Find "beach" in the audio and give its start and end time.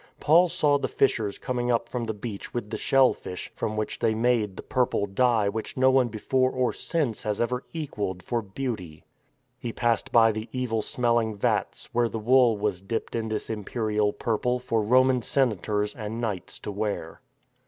2.15-2.55